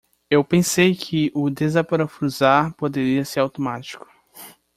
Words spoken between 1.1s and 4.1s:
o desaparafusar poderia ser automático.